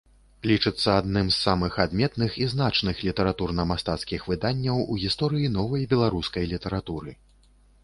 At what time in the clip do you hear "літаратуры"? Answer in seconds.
6.57-7.11